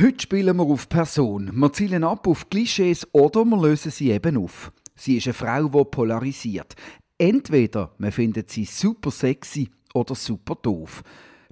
[0.00, 1.50] Heute spielen wir auf Person.
[1.52, 4.70] Wir zielen ab auf Klischees oder wir lösen sie eben auf.
[4.94, 6.76] Sie ist eine Frau, die polarisiert.
[7.18, 11.02] Entweder man findet sie super sexy oder super doof.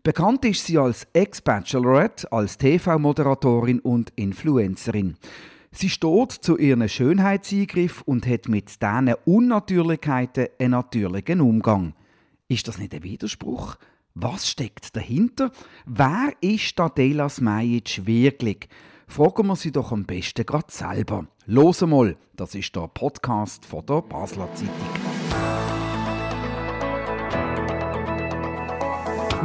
[0.05, 5.17] Bekannt ist sie als Ex-Bachelorette, als TV-Moderatorin und Influencerin.
[5.73, 11.95] Sie steht zu ihren Schönheitseingriff und hat mit diesen Unnatürlichkeiten einen natürlichen Umgang.
[12.47, 13.77] Ist das nicht ein Widerspruch?
[14.19, 15.51] Was steckt dahinter?
[15.85, 18.67] Wer ist Adela Smajic wirklich?
[19.07, 21.27] Fragen wir sie doch am besten gerade selber.
[21.45, 25.16] Los mal, das ist der Podcast von der Basler Zeitung.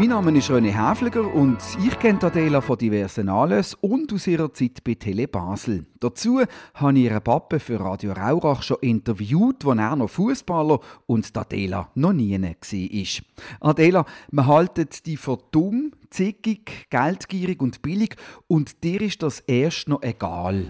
[0.01, 4.51] Mein Name ist René Häfliger und ich kenne Adela von diversen Anlässen und aus ihrer
[4.51, 5.85] Zeit bei Tele Basel.
[5.99, 6.41] Dazu
[6.73, 11.91] habe ich ihren Papa für Radio Raurach schon interviewt, als er noch Fußballer und Adela
[11.93, 13.69] noch nie war.
[13.69, 18.15] Adela, man haltet die für dumm, zickig, geldgierig und billig
[18.47, 20.65] und dir ist das erst noch egal.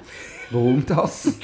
[0.51, 1.33] Warum das?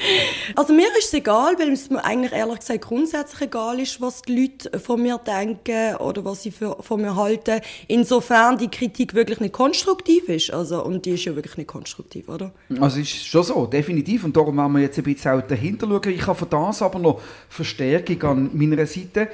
[0.55, 4.21] Also mir ist es egal, weil es mir eigentlich ehrlich gesagt grundsätzlich egal ist, was
[4.21, 7.59] die Leute von mir denken oder was sie für, von mir halten.
[7.89, 10.51] Insofern die Kritik wirklich nicht konstruktiv ist.
[10.51, 12.53] Also, und die ist ja wirklich nicht konstruktiv, oder?
[12.79, 14.23] Also ist schon so, definitiv.
[14.23, 16.09] Und darum wollen wir jetzt ein bisschen auch dahinter schauen.
[16.09, 19.27] Ich habe für das aber noch Verstärkung an meiner Seite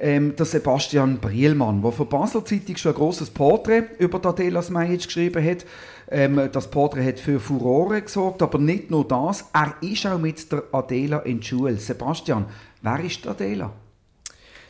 [0.00, 5.04] ähm, der Sebastian Brielmann, der für Basler Zeitung schon ein grosses Porträt über Adela Smajic
[5.04, 5.64] geschrieben hat.
[6.10, 9.44] Ähm, das Porträt hat für Furore gesorgt, aber nicht nur das.
[9.52, 11.76] Er ist auch mit der Adela in Schule.
[11.76, 12.46] Sebastian,
[12.82, 13.72] wer ist Adela?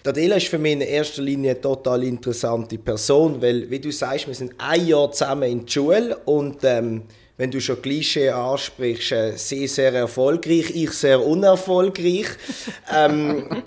[0.04, 4.26] Adela ist für mich in erster Linie eine total interessante Person, weil, wie du sagst,
[4.26, 7.02] wir sind ein Jahr zusammen in Schule und ähm,
[7.36, 12.26] wenn du schon Klischee ansprichst, äh, sie sehr erfolgreich, ich sehr unerfolgreich.
[12.96, 13.62] ähm,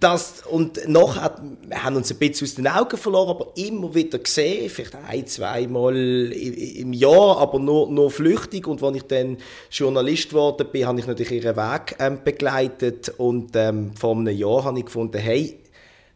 [0.00, 3.94] das, und noch hat, wir haben uns ein bisschen aus den Augen verloren, aber immer
[3.94, 8.66] wieder gesehen, vielleicht ein, zweimal im Jahr, aber nur, nur flüchtig.
[8.66, 9.36] Und als ich dann
[9.70, 13.12] Journalist geworden bin, habe ich natürlich ihren Weg ähm, begleitet.
[13.18, 15.58] Und ähm, vor einem Jahr habe ich gefunden, hey,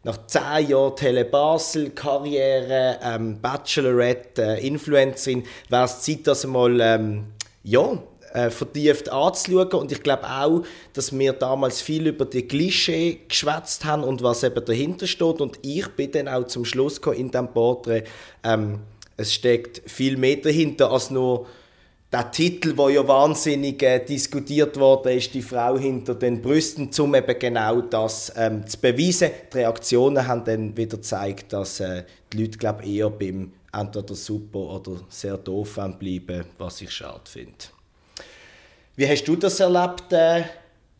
[0.03, 6.79] nach zehn Jahren Tele Basel, Karriere, ähm, Bachelorette, äh, Influencerin, wäre es Zeit, dass mal
[6.81, 7.25] ähm,
[7.63, 7.97] ja,
[8.33, 9.73] äh, vertieft anzuschauen.
[9.73, 10.63] Und ich glaube auch,
[10.93, 15.41] dass wir damals viel über die Klischee geschwätzt haben und was eben dahinter steht.
[15.41, 18.03] Und ich bin dann auch zum Schluss gekommen in diesem Porträt,
[18.43, 18.79] ähm,
[19.17, 21.45] es steckt viel mehr dahinter als nur
[22.11, 27.13] der Titel, wo ja wahnsinnig äh, diskutiert wurde, ist die Frau hinter den Brüsten, um
[27.13, 29.29] eben genau das ähm, zu beweisen.
[29.53, 32.03] Die Reaktionen haben dann wieder gezeigt, dass äh,
[32.33, 37.78] die Leute glaub, eher beim entweder super oder sehr doof bleiben, was ich schade finde.
[38.99, 40.43] Wie hast du das erlebt äh,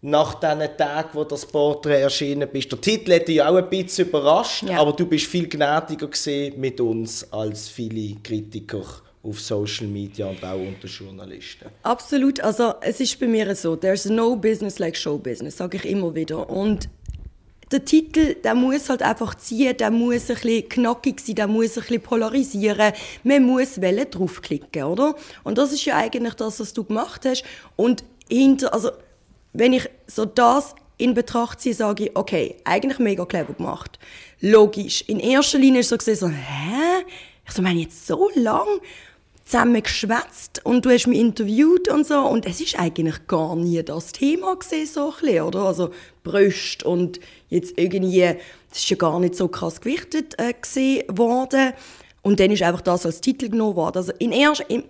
[0.03, 2.71] nach diesen Tagen, wo das Porträt erschienen ist?
[2.71, 4.79] Der Titel hätte dich auch ein bisschen überrascht, ja.
[4.79, 6.07] aber du bist viel gnädiger
[6.55, 8.85] mit uns als viele Kritiker
[9.21, 11.65] auf Social Media und auch unter Journalisten.
[11.83, 12.39] Absolut.
[12.39, 16.15] Also es ist bei mir so, there's no business like show business, sage ich immer
[16.15, 16.49] wieder.
[16.49, 16.87] Und
[17.71, 21.77] der Titel, der muss halt einfach ziehen, der muss ein bisschen knackig sein, der muss
[21.77, 22.93] ein bisschen polarisieren.
[23.23, 25.15] Man muss Welle draufklicken, oder?
[25.43, 27.43] Und das ist ja eigentlich das, was du gemacht hast.
[27.75, 28.91] Und hinter, also
[29.53, 33.99] wenn ich so das in Betracht ziehe, sage ich, okay, eigentlich mega clever gemacht.
[34.41, 35.03] Logisch.
[35.07, 37.05] In erster Linie ist so gesehen so, hä?
[37.45, 38.67] Ich so, meine jetzt so lang?
[39.49, 42.19] Zusammen geschwätzt und du hast mich interviewt und so.
[42.19, 45.63] Und es ist eigentlich gar nie das Thema gesehen so ein bisschen, oder?
[45.63, 45.89] Also
[46.23, 48.35] Brüste und jetzt irgendwie
[48.69, 51.73] das ist ja gar nicht so krass gewichtet äh, gesehen worden.
[52.21, 53.97] Und dann ist einfach das als Titel genommen worden.
[53.97, 54.83] Also in erst in,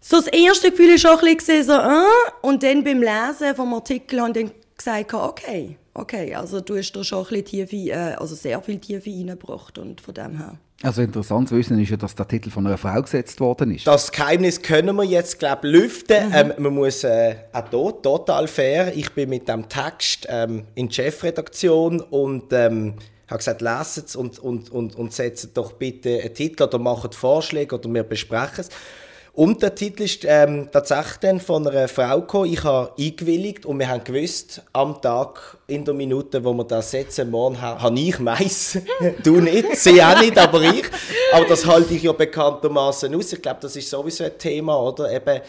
[0.00, 2.04] so das erste Gefühl ist auch ein bisschen so äh,
[2.42, 7.02] und dann beim Lesen vom Artikel ich dann gesagt okay okay also du hast da
[7.02, 11.02] schon ein bisschen Tiefe äh, also sehr viel Tiefe reingebracht und von dem her also
[11.02, 13.86] interessant zu wissen ist ja, dass der Titel von einer Frau gesetzt worden ist.
[13.86, 16.28] Das Geheimnis können wir jetzt, glaube ich, lüften.
[16.28, 16.34] Mhm.
[16.34, 18.94] Ähm, man muss äh, auch hier total fair.
[18.94, 22.94] Ich bin mit dem Text ähm, in die Chefredaktion und ähm,
[23.28, 27.14] habe gesagt, leset es und, und, und, und setzt doch bitte einen Titel oder macht
[27.14, 28.68] Vorschläge oder wir besprechen es.
[29.36, 32.52] Und der Titel ist ähm, tatsächlich von einer Frau gekommen.
[32.52, 36.92] Ich habe eingewilligt und wir haben gewusst, am Tag, in der Minute, wo wir das
[36.92, 38.78] setzen, morgen habe ich Mais.
[39.24, 40.84] du nicht, sie auch nicht, aber ich.
[41.32, 43.32] Aber das halte ich ja bekanntermaßen aus.
[43.32, 45.10] Ich glaube, das ist sowieso ein Thema, oder?
[45.10, 45.40] Eben,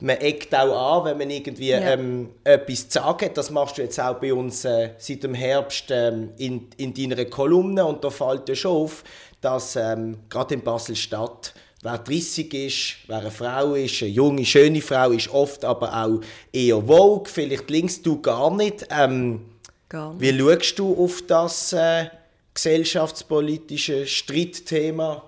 [0.00, 1.78] man eckt auch an, wenn man irgendwie ja.
[1.78, 3.38] ähm, etwas zu sagen hat.
[3.38, 7.24] Das machst du jetzt auch bei uns äh, seit dem Herbst ähm, in, in deiner
[7.24, 7.86] Kolumne.
[7.86, 9.02] Und da fällt ja schon auf,
[9.40, 14.82] dass ähm, gerade in Basel-Stadt Wer 30 ist, wer eine Frau ist, eine junge, schöne
[14.82, 16.20] Frau ist, oft aber auch
[16.52, 18.86] eher Vogue, vielleicht linkst du gar nicht.
[18.90, 19.40] Ähm,
[19.88, 20.20] gar nicht.
[20.20, 22.10] Wie schaust du auf das äh,
[22.52, 25.22] gesellschaftspolitische Streitthema?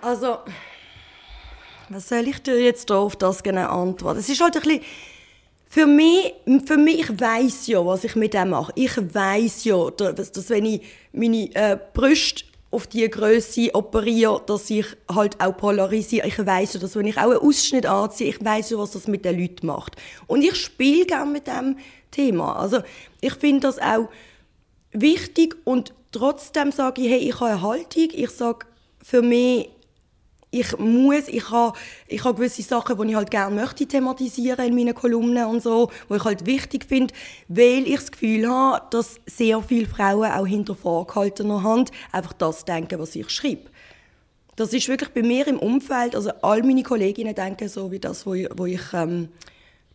[0.00, 0.38] Also,
[1.90, 4.20] Was soll ich dir jetzt da auf das genau antworten?
[4.20, 4.80] Es ist halt ein bisschen
[5.68, 6.32] für mich,
[6.64, 8.72] für mich ich weiß ja, was ich mit dem mache.
[8.76, 10.82] Ich weiß ja, dass, dass wenn ich
[11.12, 16.26] meine äh, Brüste auf die Größe operiere, dass ich halt auch polarisiere.
[16.26, 19.38] Ich weiß dass wenn ich auch einen Ausschnitt anziehe, ich weiß was das mit den
[19.38, 19.96] Leuten macht.
[20.26, 21.76] Und ich spiele gerne mit dem
[22.10, 22.56] Thema.
[22.56, 22.80] Also
[23.20, 24.08] ich finde das auch
[24.92, 28.08] wichtig und trotzdem sage ich, hey, ich habe eine Haltung.
[28.12, 28.66] Ich sage,
[29.02, 29.70] für mich
[30.54, 34.74] ich muss, ich habe, ich habe gewisse Sachen, die ich halt gerne möchte thematisieren in
[34.74, 37.12] meinen Kolumnen und so, wo ich halt wichtig finde,
[37.48, 42.64] weil ich das Gefühl habe, dass sehr viele Frauen auch hinter vorgehaltener Hand einfach das
[42.64, 43.70] denken, was ich schreibe.
[44.56, 48.24] Das ist wirklich bei mir im Umfeld, also all meine Kolleginnen denken so wie das,
[48.24, 49.28] wo ich, wo ich ähm,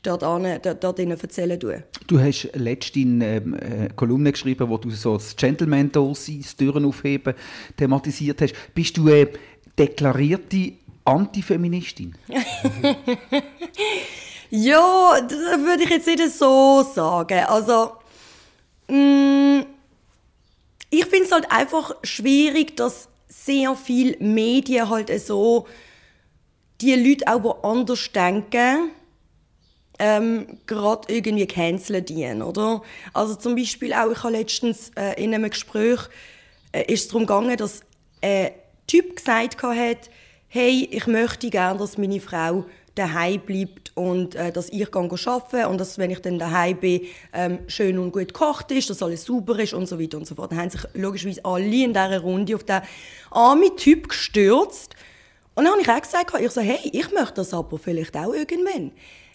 [0.03, 1.83] dort, ihnen erzählen tue.
[2.07, 6.85] Du hast letztens ähm, eine Kolumne geschrieben, wo du so das Gentleman sein, das Türen
[6.85, 7.33] aufheben
[7.77, 8.53] thematisiert hast.
[8.73, 9.27] Bist du äh,
[9.79, 10.73] deklarierte
[11.05, 12.15] Antifeministin?
[14.49, 17.45] ja, das würde ich jetzt nicht so sagen.
[17.45, 17.93] Also,
[18.87, 19.65] mh, mm,
[20.91, 25.67] ich finde es halt einfach schwierig, dass sehr viele Medien halt so
[26.81, 28.91] die Leute auch, anders denken,
[29.99, 32.81] ähm, gerade irgendwie canceln dienen, oder?
[33.13, 35.99] Also zum Beispiel auch, ich habe letztens äh, in einem Gespräch
[36.71, 37.81] äh, ist es darum gegangen, dass
[38.21, 38.51] äh,
[38.89, 40.09] Typ gesagt hat,
[40.47, 42.65] hey, ich möchte gerne, dass meine Frau
[42.95, 47.01] daheim bleibt und äh, dass ich kann arbeiten und dass, wenn ich dann daheim bin,
[47.33, 50.33] ähm, schön und gut gekocht ist, dass alles sauber ist und so weiter und so
[50.33, 50.51] fort.
[50.51, 52.81] Dann haben sich logischerweise alle in dieser Runde auf den
[53.30, 54.95] armen Typ gestürzt.
[55.53, 58.33] Und dann habe ich auch gesagt, ich so, hey, ich möchte das aber vielleicht auch
[58.33, 58.91] irgendwann.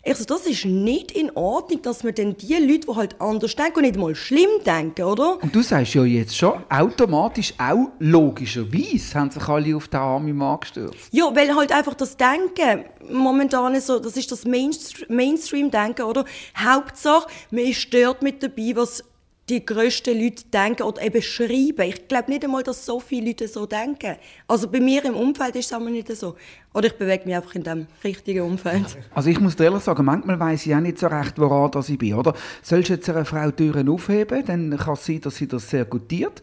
[0.07, 3.57] Ich so, das ist nicht in Ordnung, dass man dann die Leute, die halt anders
[3.57, 5.43] denken und nicht mal schlimm denken, oder?
[5.43, 10.37] Und du sagst ja jetzt schon, automatisch auch logischerweise haben sich alle auf den armen
[10.37, 11.09] Mann gestürzt.
[11.11, 16.27] Ja, weil halt einfach das Denken momentan so, das ist das Mainstream-Denken, oder?
[16.55, 19.03] Hauptsache, man ist stört mit dabei, was
[19.49, 21.83] die grössten Leute denken oder eben schreiben.
[21.83, 24.17] Ich glaube nicht einmal, dass so viele Leute so denken.
[24.49, 26.37] Also bei mir im Umfeld ist es aber nicht so.
[26.73, 28.97] Oder ich bewege mich einfach in dem richtigen Umfeld.
[29.15, 31.89] Also ich muss dir ehrlich sagen, manchmal weiß ich auch nicht so recht, woran das
[31.89, 32.15] ich bin.
[32.15, 32.35] Oder?
[32.63, 35.85] Sollst du jetzt einer Frau Türen aufheben, dann kann es sein, dass sie das sehr
[35.85, 36.41] gutiert.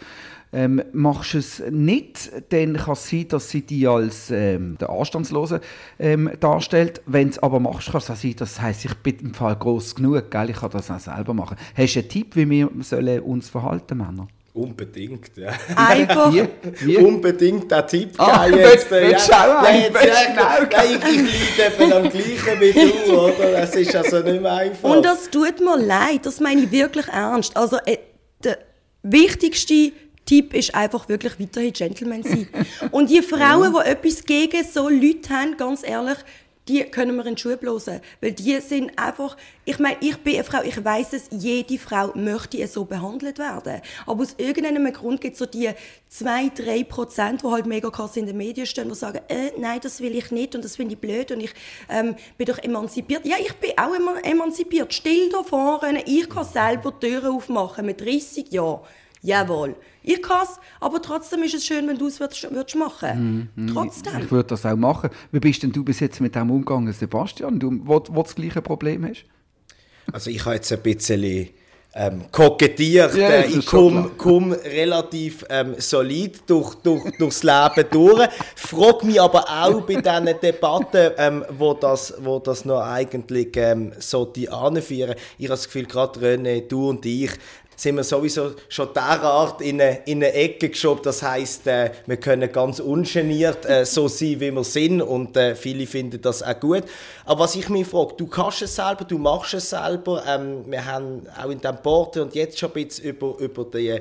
[0.53, 4.89] Ähm, machst du es nicht, dann kann es sein, dass sie dich als ähm, der
[4.89, 5.61] Anstandslosen
[5.97, 7.01] ähm, darstellt.
[7.05, 9.55] Wenn du es aber machst, kann es auch sein, das heisst, ich bin im Fall
[9.55, 10.49] groß genug, gell?
[10.49, 11.57] ich kann das auch selber machen.
[11.75, 14.27] Hast du einen Tipp, wie wir sollen uns verhalten Männer?
[14.53, 15.53] Unbedingt, ja.
[15.77, 16.33] Einfach.
[16.33, 16.45] Wie?
[16.81, 16.97] Wie?
[16.97, 18.91] Unbedingt der Tipp ah, jetzt.
[18.91, 23.63] Äh, ja, ja, ja, jetzt, ja, ich, ich leide eben am gleichen wie du, oder?
[23.63, 24.89] Es ist also nicht mehr einfach.
[24.89, 27.55] Und das tut mir leid, das meine ich wirklich ernst.
[27.55, 27.99] Also, äh,
[28.43, 28.57] der
[29.03, 29.93] wichtigste
[30.31, 32.47] Tipp ist einfach wirklich weiterhin Gentleman sein.
[32.91, 36.19] Und die Frauen, die etwas gegen so Leute haben, ganz ehrlich,
[36.69, 37.99] die können wir in die Schuhe bloßen.
[38.21, 39.35] Weil die sind einfach,
[39.65, 43.81] ich meine, ich bin eine Frau, ich weiß es, jede Frau möchte so behandelt werden.
[44.05, 45.69] Aber aus irgendeinem Grund gibt es so die
[46.07, 49.81] zwei, drei Prozent, die halt mega krass in den Medien stehen, die sagen, äh, nein,
[49.83, 51.53] das will ich nicht und das finde ich blöd und ich
[51.89, 53.25] ähm, bin doch emanzipiert.
[53.25, 53.93] Ja, ich bin auch
[54.23, 54.93] emanzipiert.
[54.93, 58.79] Still da vorne, ich kann selber Türen aufmachen mit 30 Jahren.
[59.21, 59.75] Jawohl.
[60.03, 63.67] Ich kann es, aber trotzdem ist es schön, wenn du es würdest, würdest machen mm,
[63.67, 64.19] Trotzdem.
[64.19, 65.11] Ich, würde das auch machen.
[65.31, 68.61] Wie bist denn du bis jetzt mit dem umgegangen, Sebastian, du, wo, wo das gleiche
[68.61, 69.25] Problem hast?
[70.11, 71.49] Also ich habe jetzt ein bisschen
[71.93, 73.15] ähm, kokettiert.
[73.15, 78.29] Ja, äh, ich komme komm relativ ähm, solid durch, durch, durchs Leben durch.
[78.55, 83.91] Frage mich aber auch bei diesen Debatten, ähm, wo, das, wo das noch eigentlich ähm,
[83.99, 85.15] so die anführen.
[85.37, 87.31] Ich habe das Gefühl, gerade René, du und ich,
[87.81, 91.01] sind wir sowieso schon derart in eine, in eine Ecke geschoben.
[91.03, 95.55] Das heißt, äh, wir können ganz ungeniert äh, so sein, wie wir sind und äh,
[95.55, 96.83] viele finden das auch gut.
[97.25, 100.23] Aber was ich mich frage, du kannst es selber, du machst es selber.
[100.27, 103.99] Ähm, wir haben auch in diesem Port und jetzt schon ein bisschen über, über die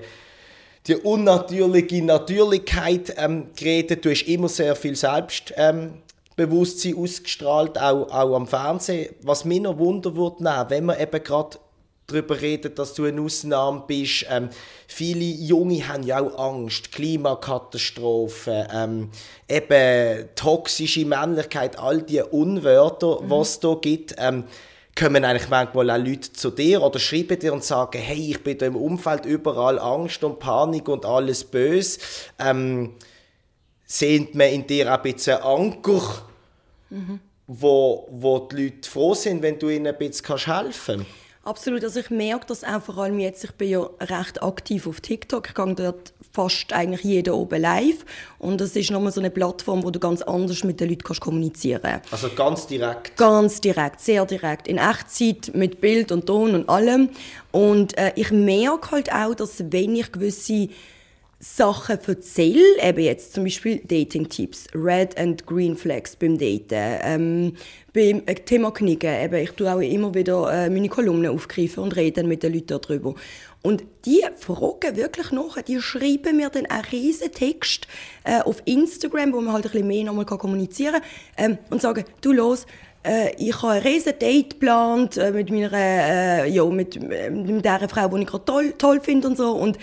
[0.87, 4.05] die unnatürliche Natürlichkeit ähm, geredet.
[4.05, 9.15] Du hast immer sehr viel Selbstbewusstsein ähm, ausgestrahlt, auch, auch am Fernsehen.
[9.23, 11.59] Was mich noch Wunder würde wenn man eben gerade
[12.11, 14.26] darüber reden, dass du eine Ausnahme bist.
[14.29, 14.50] Ähm,
[14.87, 19.11] viele Junge haben ja auch Angst, Klimakatastrophen, ähm,
[19.49, 23.31] eben toxische Männlichkeit, all die Unwörter, mhm.
[23.31, 24.14] was es da gibt.
[24.19, 24.45] Ähm,
[24.99, 28.59] kommen eigentlich manchmal auch Leute zu dir oder schreiben dir und sagen, hey, ich bin
[28.59, 32.00] da im Umfeld überall Angst und Panik und alles böse.
[32.38, 32.95] Ähm,
[33.87, 36.23] sehen wir in dir auch ein bisschen Anker,
[36.90, 37.21] mhm.
[37.47, 41.11] wo, wo die Leute froh sind, wenn du ihnen ein bisschen helfen kannst?
[41.50, 45.00] Absolut, also ich merke das auch vor allem jetzt, ich bin ja recht aktiv auf
[45.00, 48.04] TikTok, ich gehe dort fast eigentlich jeden oben live.
[48.38, 51.21] Und das ist nochmal so eine Plattform, wo du ganz anders mit den Leuten kannst
[51.21, 51.83] kommunizieren.
[51.83, 52.12] Kannst.
[52.12, 53.16] Also ganz direkt?
[53.16, 57.11] Ganz direkt, sehr direkt, in Echtzeit mit Bild und Ton und allem.
[57.50, 60.69] Und äh, ich merke halt auch, dass wenn ich gewisse
[61.42, 67.56] Sachen erzähle, eben jetzt zum Beispiel Dating-Tipps, Red and Green Flags beim Daten, ähm,
[67.94, 71.97] beim äh, Thema Knicken, eben, ich tue auch immer wieder äh, meine Kolumnen aufgreifen und
[71.97, 73.14] rede mit den Leuten darüber.
[73.62, 77.87] Und die fragen wirklich nach, die schreiben mir dann einen riesen Text
[78.25, 81.00] äh, auf Instagram, wo man halt ein bisschen mehr nochmal kommunizieren
[81.37, 82.66] kann, ähm, und sagen, du los,
[83.02, 87.64] äh, ich habe ein riesen Date geplant äh, mit meiner, äh, ja, mit, äh, mit
[87.64, 89.78] der Frau, die ich gerade toll, toll finde und so, und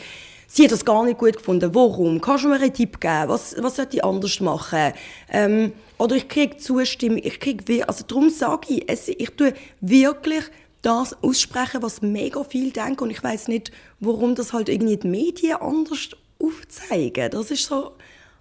[0.48, 1.76] sie hat das gar nicht gut gefunden.
[1.76, 2.20] Warum?
[2.22, 3.28] Kannst du mir einen Tipp geben?
[3.28, 4.94] Was, was sollte ich anders machen?
[5.30, 7.20] Ähm, oder ich kriege Zustimmung.
[7.24, 10.46] Ich kriege, also darum sage ich, es, ich tue wirklich
[10.82, 15.08] das aussprechen, was mega viel denken und ich weiß nicht, warum das halt irgendwie die
[15.08, 16.10] Medien anders
[16.42, 17.32] aufzeigen.
[17.32, 17.94] Das ist so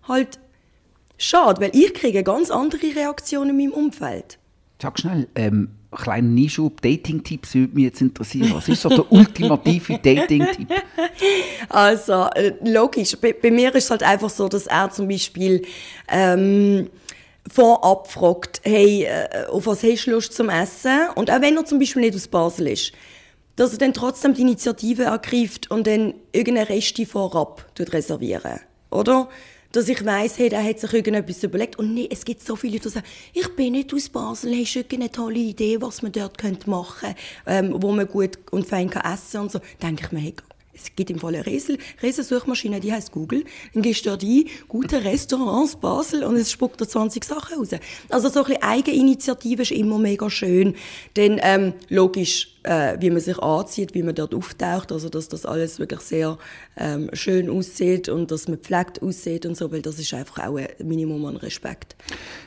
[0.06, 0.38] halt
[1.18, 4.38] schade, weil ich kriege ganz andere Reaktionen in meinem Umfeld.
[4.80, 8.52] Sag schnell, ähm, kleinen Einschub, Dating-Tipps würde mich jetzt interessieren.
[8.54, 10.68] Was ist so der ultimative Dating-Tipp?
[11.68, 13.16] Also, äh, logisch.
[13.20, 15.62] Bei, bei, mir ist es halt einfach so, dass er zum Beispiel
[16.08, 16.88] ähm,
[17.50, 21.08] vorab fragt, hey, äh, auf was hast du Lust zum Essen?
[21.14, 22.92] Und auch wenn er zum Beispiel nicht aus Basel ist,
[23.56, 28.60] dass er dann trotzdem die Initiative ergreift und dann irgendeine Reste vorab reservieren.
[28.90, 29.28] Oder?
[29.76, 31.78] Dass ich weiss, hey, der hat sich irgendetwas überlegt.
[31.78, 34.84] Und nee, es gibt so viele, die sagen, ich bin nicht aus Basel, hast du
[34.96, 39.12] eine tolle Idee, was man dort machen könnte, ähm, wo man gut und fein kann
[39.12, 39.60] essen und so.
[39.82, 40.34] denke ich mir, hey,
[40.72, 41.78] es gibt im Fall eine Riesen,
[42.22, 43.44] Suchmaschine, die heißt Google.
[43.74, 47.68] Dann gehst du dort ein, gute Restaurants Basel und es spuckt da 20 Sachen raus.
[48.08, 50.74] Also so ein bisschen Eigeninitiative ist immer mega schön.
[51.16, 55.46] Denn ähm, logisch, äh, wie man sich anzieht, wie man dort auftaucht, also dass das
[55.46, 56.36] alles wirklich sehr
[56.76, 60.56] ähm, schön aussieht und dass man pflegt aussieht und so, weil das ist einfach auch
[60.56, 61.96] ein Minimum an Respekt.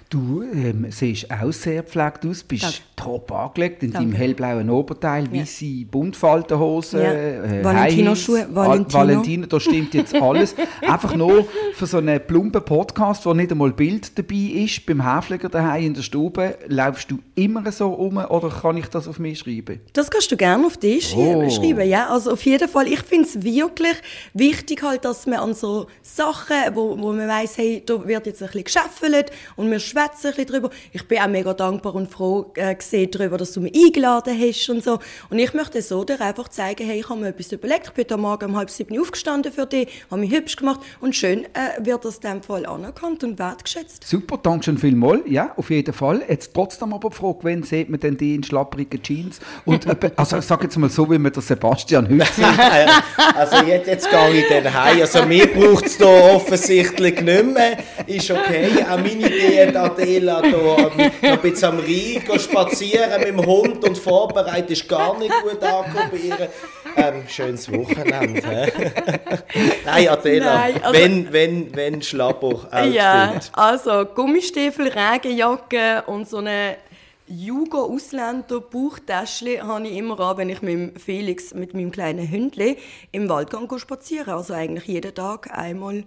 [0.09, 2.77] Du ähm, siehst auch sehr gepflegt aus, bist Danke.
[2.95, 4.07] top angelegt in Danke.
[4.07, 5.41] deinem hellblauen Oberteil, ja.
[5.41, 7.11] weiße Buntfaltenhose, ja.
[7.11, 8.99] äh, Valentino-Schuhe, Valentino.
[8.99, 10.55] Valentino, da stimmt jetzt alles.
[10.81, 11.45] Einfach nur
[11.75, 15.93] für so einen plumpen Podcast, wo nicht einmal Bild dabei ist, beim Häfliger daheim in
[15.93, 19.79] der Stube, laufst du immer so um oder kann ich das auf mich schreiben?
[19.93, 21.49] Das kannst du gerne auf dich oh.
[21.49, 22.07] schreiben, ja.
[22.07, 23.95] Also auf jeden Fall, ich finde es wirklich
[24.33, 28.41] wichtig halt, dass man an so Sachen, wo, wo man weiss, hey, da wird jetzt
[28.41, 30.69] ein bisschen geschäffelt und wir schwätzen ein bisschen drüber.
[30.91, 32.75] Ich bin auch mega dankbar und froh äh,
[33.07, 34.99] darüber, dass du mich eingeladen hast und so.
[35.29, 37.87] Und ich möchte so dir einfach zeigen, hey, ich habe mir etwas überlegt.
[37.87, 41.15] Ich bin heute Morgen um halb sieben aufgestanden für dich, habe mich hübsch gemacht und
[41.15, 44.05] schön äh, wird das in dem Fall anerkannt und wertgeschätzt.
[44.05, 45.21] Super, danke schön vielmals.
[45.25, 46.23] Ja, auf jeden Fall.
[46.27, 49.39] Jetzt trotzdem aber die Frage, wann sieht man denn die in schlapprigen Jeans?
[49.65, 52.45] Und, also ich sage jetzt mal so, wie man der Sebastian heute sieht.
[53.35, 55.01] also jetzt, jetzt gehe ich dann heim.
[55.01, 57.77] Also mir braucht es hier offensichtlich nicht mehr.
[58.07, 58.69] Ist okay.
[58.89, 63.83] Auch meine Idee da Adela hier noch ein bisschen am Rhein spazieren mit dem Hund
[63.87, 66.49] und vorbereitet ist gar nicht gut angekommen.
[66.95, 68.67] Ähm, schönes Wochenende.
[69.85, 76.75] Nein, Adela, Nein, also, wenn, wenn, wenn Schlabber Ja, also Gummistiefel, Regenjacke und so eine
[77.29, 82.75] Jugo-Ausländer-Bauchtäschchen habe ich immer an, wenn ich mit Felix, mit meinem kleinen Hündchen,
[83.11, 86.03] im Wald spazieren Also eigentlich jeden Tag einmal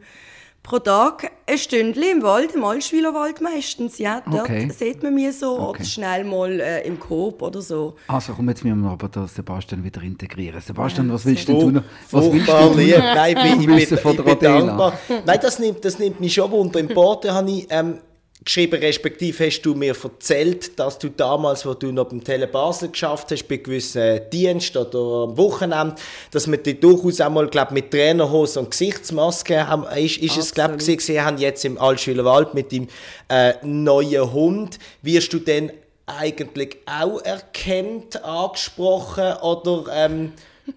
[0.62, 3.98] pro Tag ein Stündchen im Wald, im Altschwiler Wald meistens.
[3.98, 4.70] Ja, dort okay.
[4.70, 5.70] sieht man mich so okay.
[5.70, 7.96] oder schnell mal äh, im Coop oder so.
[8.06, 10.60] Also komm, jetzt müssen wir aber den Sebastian wieder integrieren.
[10.60, 11.14] Sebastian, ja.
[11.14, 11.82] was willst du tun?
[12.10, 12.98] Was willst du lieb.
[12.98, 13.88] Nein, ich bin, ich bin, ich
[14.24, 14.98] bin dankbar.
[15.24, 16.80] Nein, das nimmt, das nimmt mich schon wunder.
[16.80, 17.66] Im Porte habe ich...
[17.70, 17.98] Ähm,
[18.44, 22.88] geschrieben, respektive hast du mir erzählt, dass du damals, wo du noch beim Tele Basel
[22.88, 25.96] geschafft hast, bei gewissen Diensten oder am Wochenende,
[26.30, 30.76] dass wir dich durchaus einmal, glaub, mit Trainerhose und Gesichtsmaske haben, ist, ist es, glaube
[30.78, 32.88] ich, gesehen haben, jetzt im Altschüler Wald mit dem
[33.28, 34.78] äh, neuen Hund.
[35.02, 35.72] Wirst du denn
[36.06, 40.32] eigentlich auch erkannt, angesprochen oder ähm,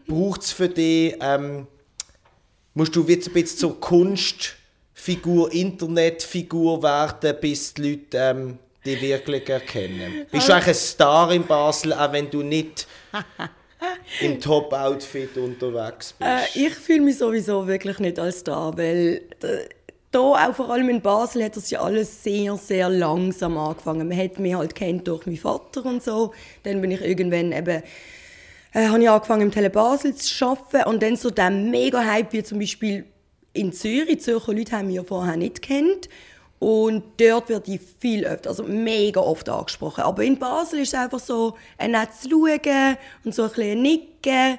[0.07, 1.67] braucht es für dich, ähm,
[2.73, 4.55] musst du jetzt ein bisschen zur Kunst
[5.05, 10.25] Figur, Internetfigur werden, bis die Leute ähm, dich wirklich erkennen?
[10.31, 12.87] Bist du eigentlich ein Star in Basel, auch wenn du nicht
[14.21, 16.57] im Top-Outfit unterwegs bist?
[16.57, 19.69] Äh, ich fühle mich sowieso wirklich nicht als Star, weil äh,
[20.09, 24.07] da, auch vor allem in Basel, hat das ja alles sehr, sehr langsam angefangen.
[24.07, 26.33] Man hat mich halt kennt durch meinen Vater und so.
[26.63, 27.83] Dann bin ich irgendwann eben
[28.73, 32.33] äh, habe ich angefangen im Tele Basel zu arbeiten und dann so der mega Hype
[32.33, 33.05] wie zum Beispiel
[33.55, 34.21] in Zürich.
[34.21, 36.09] Zürcher Leute haben ja vorher nicht kennt.
[36.59, 40.03] Und dort wird ich viel öfter, also mega oft angesprochen.
[40.03, 43.81] Aber in Basel ist es einfach so, ein nett zu schauen und so ein bisschen
[43.81, 44.57] nicken.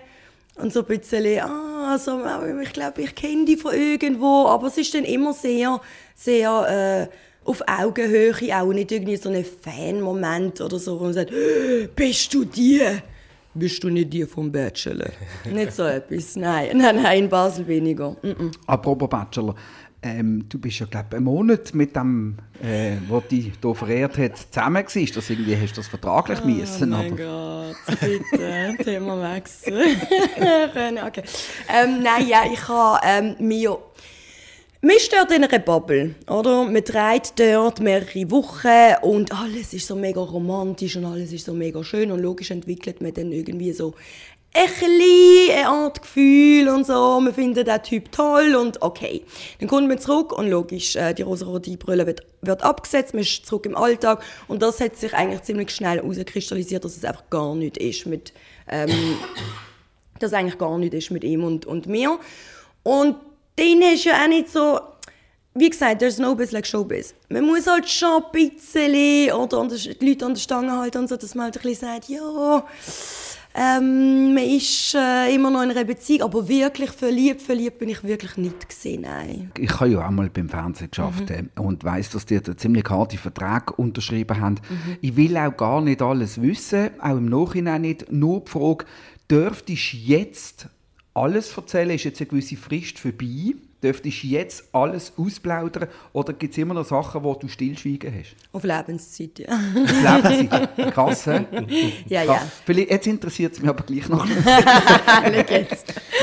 [0.57, 2.23] Und so ein bisschen, ah, also,
[2.63, 4.47] ich glaube, ich kenne die von irgendwo.
[4.47, 5.81] Aber es ist dann immer sehr,
[6.15, 11.33] sehr äh, auf Augenhöhe, auch nicht irgendwie so ein Fan-Moment oder so, wo man sagt,
[11.97, 12.83] bist du die?
[13.59, 15.11] Bist du nicht die vom Bachelor?
[15.53, 16.77] nicht so etwas, nein.
[16.77, 18.11] Nein, nein, in Basel weniger.
[18.23, 18.55] Mm -mm.
[18.67, 19.55] Apropos Bachelor,
[20.03, 24.19] ähm, du bist ja, glaube ich, einen Monat mit dem, äh, der dich hier verehrt
[24.19, 25.13] hat, zusammen gewesen.
[25.15, 26.93] Das irgendwie hast du das vertraglich oh müssen.
[26.93, 27.75] Oh mein aber...
[27.87, 29.97] Gott, bitte, Thema wechseln.
[31.07, 31.23] okay.
[31.69, 33.79] Ähm, nein, ja, ich habe ähm, mir...
[34.83, 36.65] Wir stehen in einer Bubble, oder?
[36.65, 41.55] Man dreht dort mehrere Wochen und alles ist so mega romantisch und alles ist so
[41.55, 43.95] mega schön und logisch entwickelt man dann irgendwie so
[44.53, 47.19] ein bisschen eine Art Gefühl und so.
[47.21, 49.25] Man findet den Typ toll und okay.
[49.61, 53.47] Dann kommt man zurück und logisch, äh, die rosa-rote Brille wird, wird abgesetzt, man ist
[53.47, 57.55] zurück im Alltag und das hat sich eigentlich ziemlich schnell herauskristallisiert, dass es einfach gar
[57.55, 58.35] nicht ist mit,
[58.69, 58.91] ähm,
[60.19, 62.19] dass eigentlich gar nicht ist mit ihm und, und mir.
[62.83, 63.17] Und
[63.57, 64.79] dann ist ja auch nicht so,
[65.55, 67.15] wie gesagt, there's no biz like showbiz.
[67.29, 71.17] Man muss halt schon ein bisschen, oder die Leute an der Stange halten und so,
[71.17, 72.65] dass man halt ein bisschen sagt, ja,
[73.59, 78.05] ähm, man ist äh, immer noch in einer Beziehung, aber wirklich verliebt, verliebt bin ich
[78.05, 79.51] wirklich nicht gesehen, nein.
[79.59, 81.49] Ich habe ja auch mal beim Fernsehen geschafft mhm.
[81.57, 84.57] und weiß, dass die da ziemlich harte Verträge unterschrieben haben.
[84.69, 84.97] Mhm.
[85.01, 88.13] Ich will auch gar nicht alles wissen, auch im Nachhinein nicht.
[88.13, 88.85] Nur die Frage,
[89.31, 90.69] dürftest du jetzt
[91.17, 91.91] alles erzählen?
[91.91, 93.55] Ist jetzt eine gewisse Frist vorbei?
[93.83, 98.35] Dürftest du jetzt alles ausplaudern oder gibt es immer noch Sachen, wo du stillschweigen hast?
[98.53, 99.49] Auf Lebenszeit, ja.
[99.49, 100.95] Auf Lebenszeit?
[100.95, 101.45] Krass, hä?
[102.09, 102.41] Ja, Krass.
[102.41, 102.49] ja.
[102.65, 104.27] Vielleicht, jetzt interessiert es mich aber gleich noch.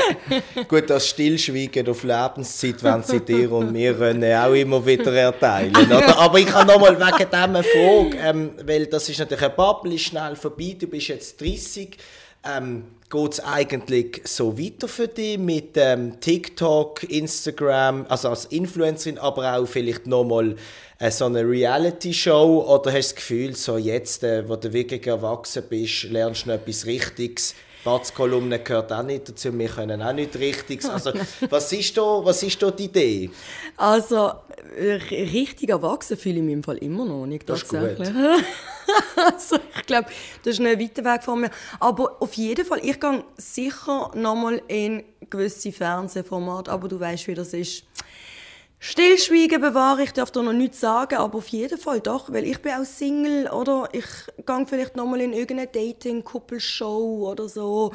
[0.68, 5.74] Gut, das Stillschweigen auf Lebenszeit, wenn sie dir und mir können, auch immer wieder erteilen.
[5.76, 6.18] Oder?
[6.18, 9.94] Aber ich habe nochmal wegen dem eine Frage, ähm, weil das ist natürlich ein Bubble,
[9.94, 11.96] ist schnell vorbei, du bist jetzt 30.
[12.46, 19.18] Ähm, geht es eigentlich so weiter für dich mit ähm, TikTok, Instagram, also als Influencerin,
[19.18, 20.56] aber auch vielleicht nochmal
[20.98, 22.64] äh, so eine Reality-Show?
[22.66, 26.50] Oder hast du das Gefühl, so jetzt, äh, wo du wirklich erwachsen bist, lernst du
[26.50, 27.54] noch etwas Richtiges?
[27.84, 30.84] Batzkolumne gehört auch nicht dazu, wir können auch nicht richtig.
[30.84, 31.12] Also,
[31.50, 33.30] was, ist da, was ist da die Idee?
[33.76, 34.32] Also,
[34.78, 37.48] richtig erwachsen fühle ich mich im Fall immer noch nicht.
[37.48, 37.80] Das ist gut.
[39.16, 40.08] also, ich glaube,
[40.42, 41.50] das ist ein weiter Weg von mir.
[41.78, 47.34] Aber auf jeden Fall, ich gehe sicher nochmal in gewisse Fernsehformate, aber du weißt, wie
[47.34, 47.84] das ist.
[48.86, 52.60] Stillschweigen bewahre ich, darf da noch nichts sagen, aber auf jeden Fall doch, weil ich
[52.60, 54.04] bin auch Single oder ich
[54.44, 57.94] gehe vielleicht nochmal in irgendeine Dating-Couple-Show oder so.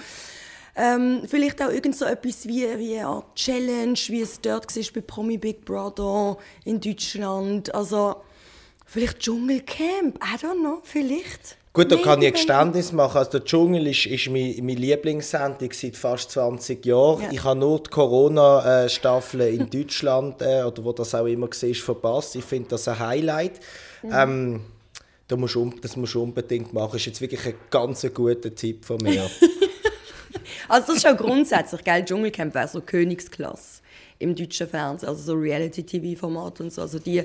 [0.76, 5.02] Ähm, vielleicht auch irgend so etwas wie, wie eine Challenge, wie es dort war bei
[5.02, 7.72] Promi Big Brother in Deutschland.
[7.76, 8.16] Also
[8.88, 11.59] vielleicht Dschungelcamp, I don't know, vielleicht.
[11.72, 13.18] Gut, da kann ich ein Geständnis machen.
[13.18, 17.22] Also der Dschungel ist, ist meine, meine Lieblingssendung seit fast 20 Jahren.
[17.22, 17.32] Ja.
[17.32, 22.36] Ich habe nur die Corona-Staffel in Deutschland, äh, oder wo das auch immer war, verpasst.
[22.36, 23.60] Ich finde das ein Highlight.
[24.02, 24.12] Mhm.
[24.14, 24.62] Ähm,
[25.28, 26.90] das musst, du, das musst du unbedingt machen.
[26.94, 29.30] Das ist jetzt wirklich ein ganz guter Tipp von mir.
[30.68, 32.04] also das ist auch grundsätzlich, gell?
[32.04, 33.82] Dschungelcamp wäre so Königsklasse
[34.18, 36.82] im deutschen Fernsehen, also so Reality-TV-Format und so.
[36.82, 37.24] Also die,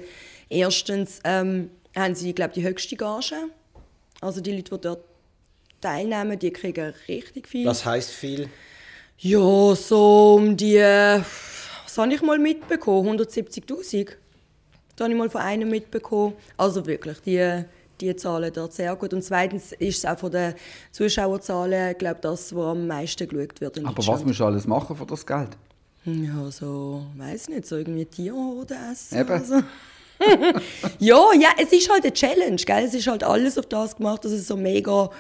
[0.51, 3.37] erstens ähm, haben sie, glaube ich, die höchste Gage
[4.25, 5.05] also die Leute, die dort
[5.81, 7.67] teilnehmen, die kriegen richtig viel.
[7.67, 8.49] Was heißt viel?
[9.19, 13.19] Ja, so um die, was habe ich mal mitbekommen?
[13.21, 14.13] 170'000.
[14.97, 16.35] Das habe ich mal von einem mitbekommen.
[16.57, 17.65] Also wirklich, die,
[18.01, 19.13] die Zahlen dort sehr gut.
[19.13, 20.55] Und zweitens ist es auch von den
[20.91, 24.97] Zuschauerzahlen, glaube das, was am meisten geschaut wird in Aber was musst du alles machen
[24.97, 25.51] für das Geld?
[26.07, 29.21] Ja, so, weiß nicht, so irgendwie Tiere oder essen.
[29.21, 29.31] Eben.
[29.31, 29.63] Also.
[30.99, 32.85] ja, ja, es ist halt eine Challenge, gell?
[32.85, 35.11] Es ist halt alles auf das gemacht, dass es so mega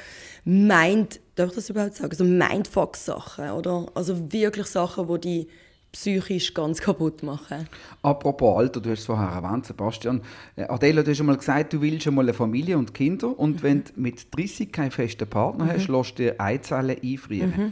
[0.44, 3.86] Mind, darf ich das überhaupt sagen, so Mindfuck-Sachen, oder?
[3.94, 5.48] Also wirklich Sachen, die die
[5.94, 7.68] psychisch ganz kaputt machen.
[8.02, 10.22] Apropos Alter, du hast es vorher erwähnt, Sebastian.
[10.56, 13.38] Äh, Adela, du hast schon mal gesagt, du willst schon mal eine Familie und Kinder
[13.38, 13.62] und mhm.
[13.62, 15.70] wenn du mit 30 keinen festen Partner mhm.
[15.70, 17.54] hast, lässt du dir Eizellen einfrieren.
[17.56, 17.70] Mhm.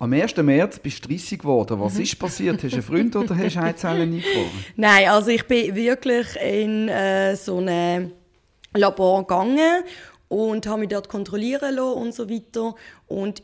[0.00, 0.34] Am 1.
[0.38, 1.78] März bist du 30 geworden.
[1.78, 2.62] Was ist passiert?
[2.62, 4.64] Hast du einen Freund oder hast du Eizellen eingefroren?
[4.74, 8.10] Nein, also ich bin wirklich in äh, so ein
[8.72, 9.82] Labor gegangen
[10.28, 12.74] und habe mich dort kontrollieren lassen und so weiter.
[13.08, 13.42] Und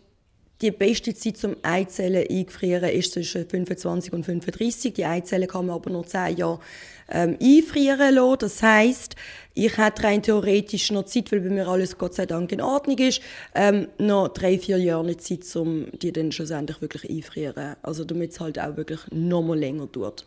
[0.62, 4.94] die beste Zeit zum Eizellen eingefrieren ist zwischen 25 und 35.
[4.94, 6.60] Die Eizellen kann man aber noch 10 Jahre
[7.10, 8.38] ähm, einfrieren lassen.
[8.40, 9.16] Das heisst,
[9.54, 12.98] ich hätte rein theoretisch noch Zeit, weil bei mir alles Gott sei Dank in Ordnung
[12.98, 13.20] ist,
[13.54, 17.76] ähm, noch drei, vier Jahre Zeit, um die dann schlussendlich wirklich einfrieren.
[17.82, 20.26] Also damit es halt auch wirklich noch mal länger dauert.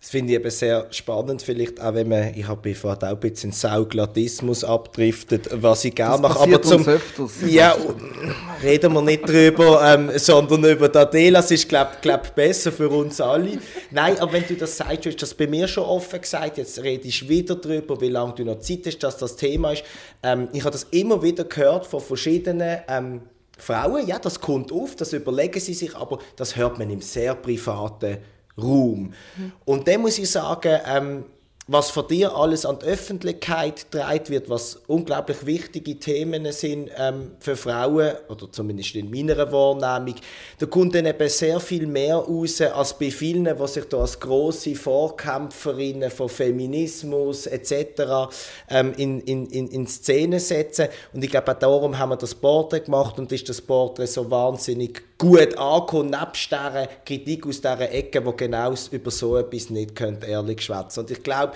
[0.00, 3.20] Das finde ich eben sehr spannend, vielleicht auch wenn man, ich habe vorhin auch ein
[3.20, 6.40] bisschen Sauglatismus abdriftet, was ich gerne mache.
[6.40, 6.86] Aber zum.
[7.46, 7.76] Ja,
[8.62, 11.40] reden wir nicht drüber, ähm, sondern über die Adela.
[11.40, 13.58] Das ist, glaube glaub, besser für uns alle.
[13.90, 16.82] Nein, aber wenn du das sagst, du hast das bei mir schon offen gesagt, jetzt
[16.82, 19.84] redest du wieder drüber, wie lange du noch Zeit hast, dass das Thema ist.
[20.22, 23.20] Ähm, ich habe das immer wieder gehört von verschiedenen ähm,
[23.58, 27.34] Frauen, ja, das kommt auf, das überlegen sie sich, aber das hört man im sehr
[27.34, 28.16] privaten
[28.58, 29.12] Raum.
[29.36, 29.52] Mhm.
[29.64, 31.24] Und dann muss ich sagen, ähm,
[31.66, 37.32] was von dir alles an die Öffentlichkeit getragen wird, was unglaublich wichtige Themen sind ähm,
[37.38, 40.16] für Frauen, oder zumindest in meiner Wahrnehmung,
[40.58, 44.18] da kommt dann eben sehr viel mehr raus als bei vielen, die sich da als
[44.18, 48.32] grosse Vorkämpferinnen von Feminismus etc.
[48.68, 50.88] Ähm, in, in, in, in Szene setzen.
[51.12, 54.28] Und ich glaube, auch darum haben wir das Porträt gemacht und ist das Porträt so
[54.28, 60.00] wahnsinnig gut angekommen, nebst dieser Kritik aus dieser Ecke, die genau über so etwas nicht
[60.00, 61.00] ehrlich schwätzen.
[61.00, 61.52] Und ich glaube,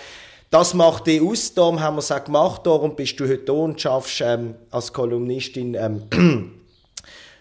[0.50, 3.54] das macht dich aus, darum haben wir es auch gemacht, darum bist du heute hier
[3.54, 6.04] und schaffst ähm, als Kolumnistin ähm,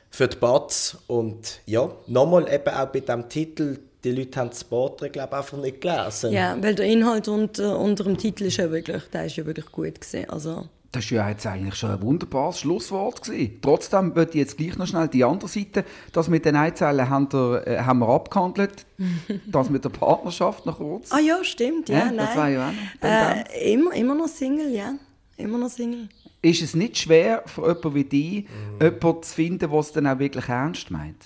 [0.10, 0.97] für die Batz.
[1.08, 5.58] Und ja, nochmal eben auch bei diesem Titel, die Leute haben das Porträt, glaube einfach
[5.58, 6.32] nicht gelesen.
[6.32, 9.72] Ja, weil der Inhalt unter, unter dem Titel ist ja wirklich, der ist ja wirklich
[9.72, 10.30] gut gesehen.
[10.30, 13.24] Also das war ja jetzt eigentlich schon ein wunderbares Schlusswort.
[13.24, 13.58] Gewesen.
[13.62, 17.34] Trotzdem würde ich jetzt gleich noch schnell die andere Seite, das mit den Eizellen haben,
[17.34, 18.86] wir, äh, haben wir abgehandelt,
[19.48, 21.12] das mit der Partnerschaft noch kurz.
[21.12, 22.18] Ah ja, stimmt, ja, ja nein.
[22.18, 24.94] Das war ja auch noch äh, immer, immer noch Single, ja,
[25.36, 26.10] immer noch Single.
[26.44, 28.84] Ist es nicht schwer für jemanden wie dich, mhm.
[28.84, 31.26] jemanden zu finden, der es dann auch wirklich ernst meint?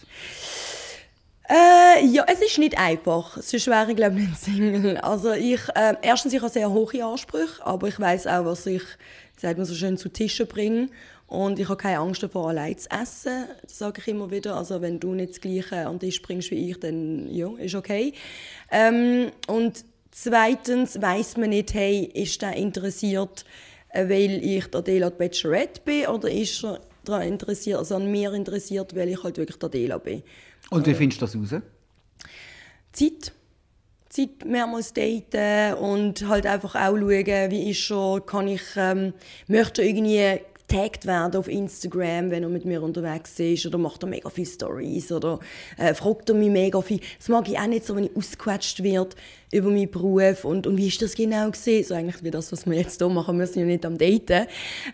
[1.49, 3.37] Äh, ja, es ist nicht einfach.
[3.41, 4.97] Sonst wäre ich, glaube ich, nicht Single.
[4.97, 8.83] Also ich, äh, erstens, ich habe sehr hohe Ansprüche, aber ich weiß auch, was ich
[9.39, 10.91] sagt man so schön, zu Tischen bringen.
[11.27, 13.45] Und ich habe keine Angst davor, allein zu essen.
[13.61, 14.55] Das sage ich immer wieder.
[14.55, 17.75] Also wenn du nicht das Gleiche an den Tisch bringst wie ich, dann ja, ist
[17.75, 18.13] okay.
[18.71, 23.43] Ähm, und zweitens weiß man nicht, hey, ist der interessiert,
[23.89, 28.33] äh, weil ich der Adela Bachelorette bin, oder ist er daran interessiert, also an mir
[28.33, 30.23] interessiert, weil ich halt wirklich der Adela bin.
[30.69, 31.61] Und wie findest du das raus?
[32.91, 33.33] Zeit.
[34.09, 39.13] Zeit mehrmals daten und halt einfach auch schauen, wie ist schon, kann ich, ähm,
[39.47, 44.09] möchte irgendwie getaggt werden auf Instagram, wenn er mit mir unterwegs ist oder macht er
[44.09, 45.39] mega viele Stories oder
[45.77, 46.99] äh, fragt er mich mega viel.
[47.17, 49.15] Das mag ich auch nicht so, wenn ich ausgequetscht wird
[49.51, 51.83] über meinen Beruf und, und wie ist das genau gesehen?
[51.85, 54.47] So eigentlich wie das, was wir jetzt hier machen, wir sind ja nicht am Daten.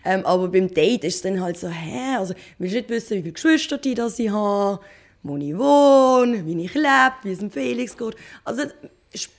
[0.04, 3.16] Ähm, aber beim Date ist es dann halt so, hä, also willst du nicht wissen,
[3.16, 4.80] wie viele Geschwister die das ich habe,
[5.24, 8.14] wo ich wohne, wie ich lebe, wie es dem Felix geht.
[8.44, 8.62] Also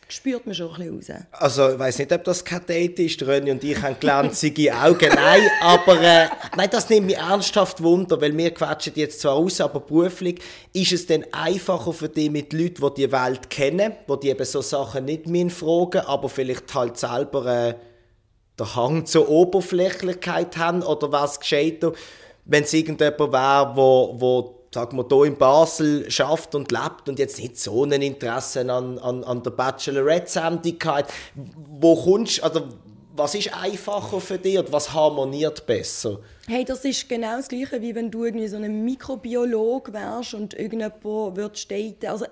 [0.08, 1.26] spürt man schon ein bisschen raus.
[1.32, 3.22] Also, ich weiß nicht, ob das kein Date ist.
[3.24, 5.10] Rönni und ich haben glänzige Augen.
[5.16, 9.60] Nein, aber äh, nein, das nimmt mich ernsthaft Wunder, weil wir quatschen jetzt zwar aus,
[9.60, 10.40] aber beruflich
[10.74, 14.46] ist es dann einfacher für dich mit Leuten, die die Welt kennen, die, die eben
[14.46, 17.76] so Sachen nicht mehr fragen, aber vielleicht halt selber äh,
[18.60, 21.94] den Hang zur Oberflächlichkeit haben oder was gescheiter,
[22.46, 27.18] wenn es irgendjemand wäre, wo, wo sagen wir, hier in Basel schafft und lebt und
[27.18, 31.12] jetzt nicht so ein Interesse an, an, an der Bachelorette-Sendung hat,
[31.80, 32.62] wo kommst also
[33.18, 36.20] was ist einfacher für dich und was harmoniert besser?
[36.48, 40.54] Hey, das ist genau das Gleiche, wie wenn du irgendwie so ein Mikrobiolog wärst und
[40.54, 42.26] irgendjemand würdest daten, also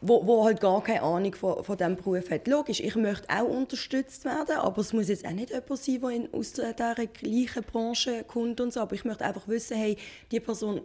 [0.00, 2.48] wo, wo halt gar keine Ahnung von, von diesem Beruf hat.
[2.48, 6.38] Logisch, ich möchte auch unterstützt werden, aber es muss jetzt auch nicht jemand sein, der
[6.38, 9.96] aus dieser gleichen Branche kommt und so, aber ich möchte einfach wissen, hey,
[10.30, 10.80] die Person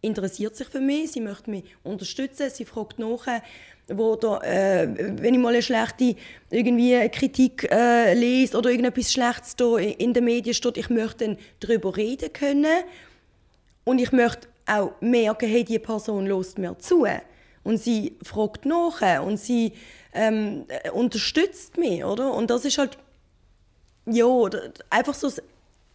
[0.00, 3.26] interessiert sich für mich, sie möchte mich unterstützen, sie fragt nach,
[3.88, 4.88] wo da, äh,
[5.20, 6.16] wenn ich mal eine schlechte
[6.50, 11.38] irgendwie Kritik äh, lese oder irgendetwas Schlechtes da in den Medien steht, ich möchte dann
[11.60, 12.84] darüber reden können
[13.84, 17.06] und ich möchte auch merken, hey, die Person lässt mir zu
[17.64, 19.72] und sie fragt nach und sie
[20.12, 22.32] ähm, unterstützt mich, oder?
[22.32, 22.96] Und das ist halt
[24.06, 24.26] ja,
[24.88, 25.30] einfach so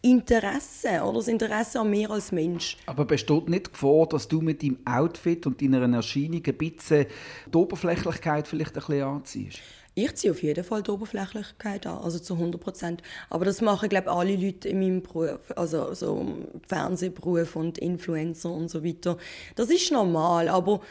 [0.05, 2.77] Interesse oder das Interesse an mir als Mensch.
[2.85, 7.07] Aber besteht nicht die Gefahr, dass du mit deinem Outfit und deiner Erscheinung ein bisschen
[7.51, 9.59] die Oberflächlichkeit vielleicht ein bisschen anziehst?
[9.95, 13.01] Ich ziehe auf jeden Fall die Oberflächlichkeit an, also zu 100 Prozent.
[13.31, 16.37] Aber das machen, glaube ich, alle Leute in meinem Beruf, also so
[16.67, 19.17] Fernsehberuf und Influencer und so weiter.
[19.55, 20.81] Das ist normal, aber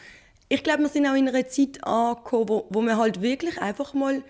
[0.49, 3.93] ich glaube, wir sind auch in einer Zeit angekommen, wo, wo man halt wirklich einfach
[3.93, 4.23] mal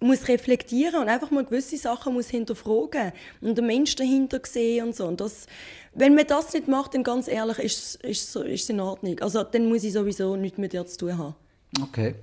[0.00, 4.96] muss reflektieren und einfach mal gewisse Sachen muss hinterfragen und den Mensch dahinter sehen und
[4.96, 5.06] so.
[5.06, 5.46] Und das,
[5.94, 9.18] wenn man das nicht macht, dann ganz ehrlich, ist, ist, ist es in Ordnung.
[9.20, 11.34] Also dann muss ich sowieso nichts mit dir zu tun haben.
[11.82, 12.14] Okay,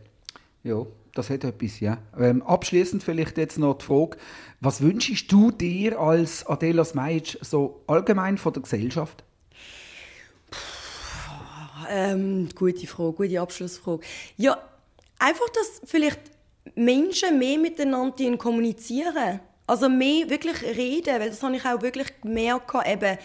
[0.64, 1.98] ja, das hat etwas, ja.
[2.20, 4.18] Ähm, abschließend vielleicht jetzt noch die Frage,
[4.62, 9.24] was wünschst du dir als Adela Smajic so allgemein von der Gesellschaft?
[10.50, 10.60] Puh,
[11.90, 14.04] ähm, gute Frage, gute Abschlussfrage.
[14.38, 14.58] Ja,
[15.20, 16.20] einfach, dass vielleicht
[16.76, 19.40] Menschen mehr miteinander kommunizieren.
[19.66, 23.18] Also mehr wirklich reden, weil das habe ich auch wirklich gemerkt, eben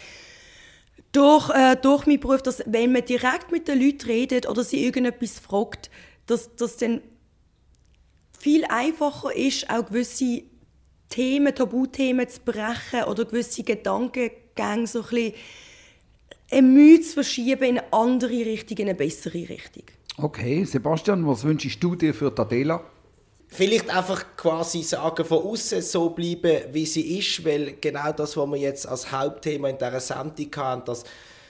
[1.13, 4.85] durch, äh, durch meinen Beruf, dass wenn man direkt mit den Leuten redet oder sie
[4.85, 5.91] irgendetwas fragt,
[6.27, 7.01] dass das dann
[8.39, 10.43] viel einfacher ist, auch gewisse
[11.09, 15.33] Themen, Tabuthemen zu brechen oder gewisse Gedankengänge so ein bisschen
[16.51, 19.85] ein Mühe zu verschieben in eine andere Richtung, in eine bessere Richtung.
[20.17, 22.85] Okay, Sebastian, was wünschst du dir für Adela?
[23.49, 28.49] Vielleicht einfach quasi sagen, von außen so bleiben, wie sie ist, weil genau das, was
[28.49, 31.05] wir jetzt als Hauptthema in dieser Sendung haben, das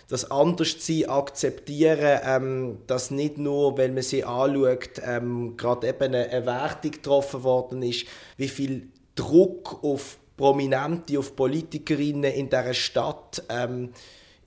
[0.09, 6.31] das Anderssein akzeptieren, ähm, dass nicht nur, wenn man sie anschaut, ähm, gerade eben eine,
[6.31, 8.07] eine Wertung getroffen worden ist,
[8.39, 13.91] wie viel Druck auf Prominente, auf Politikerinnen in dieser Stadt ähm,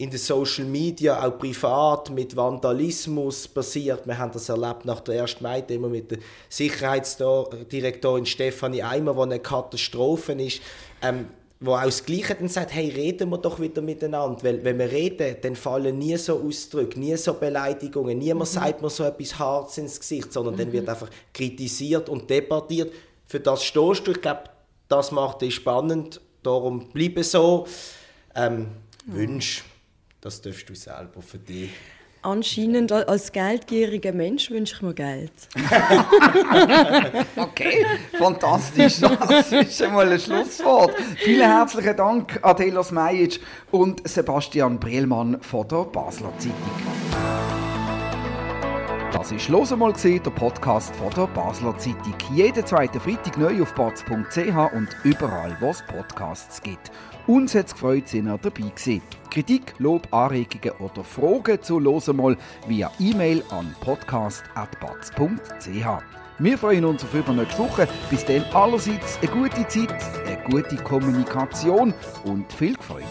[0.01, 4.07] in den Social Media, auch privat, mit Vandalismus passiert.
[4.07, 5.41] Wir haben das erlebt nach der 1.
[5.41, 6.17] Mai-Demo mit der
[6.49, 10.61] Sicherheitsdirektorin Stefanie Eimer, wo eine Katastrophe ist.
[11.03, 11.27] Ähm,
[11.59, 14.43] wo auch das Gleiche dann sagt, hey, reden wir doch wieder miteinander.
[14.43, 18.55] Weil wenn wir reden, dann fallen nie so Ausdrücke, nie so Beleidigungen, niemand mhm.
[18.55, 20.57] sagt mir so etwas Hartes ins Gesicht, sondern mhm.
[20.57, 22.91] dann wird einfach kritisiert und debattiert.
[23.27, 24.11] Für das stehst du.
[24.11, 24.45] Ich glaube,
[24.87, 26.19] das macht dich spannend.
[26.41, 27.67] Darum bleibe so.
[28.33, 28.69] Ähm,
[29.05, 29.15] mhm.
[29.15, 29.63] Wünsch,
[30.21, 31.71] das darfst du selber für dich.
[32.23, 35.31] Anscheinend als geldgieriger Mensch wünsche ich mir Geld.
[37.35, 37.83] okay,
[38.15, 38.99] fantastisch.
[38.99, 40.93] Das ist einmal ein Schlusswort.
[41.17, 43.39] Vielen herzlichen Dank Adela Smejic
[43.71, 46.55] und Sebastian Brielmann von der Basler Zeitung.
[49.11, 52.15] Das ist «Los einmal» der Podcast von der Basler Zeitung.
[52.35, 56.91] Jeden zweiten Freitag neu auf batz.ch und überall, wo es Podcasts gibt.
[57.27, 59.01] Uns hat es gefreut, sind ihr dabei gewesen.
[59.29, 66.03] Kritik, Lob, Anregungen oder Fragen zu «Los einmal» via E-Mail an podcast.batz.ch.
[66.39, 67.87] Wir freuen uns auf übernächste Woche.
[68.09, 69.93] Bis dann allerseits eine gute Zeit,
[70.25, 73.05] eine gute Kommunikation und viel Freude.